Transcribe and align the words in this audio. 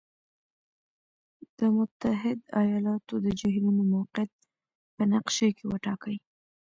د 1.57 1.59
متحد 1.75 2.39
ایالاتو 2.61 3.15
د 3.25 3.27
جهیلونو 3.39 3.81
موقعیت 3.93 4.31
په 4.95 5.03
نقشې 5.13 5.49
کې 5.57 5.65
وټاکئ. 5.71 6.17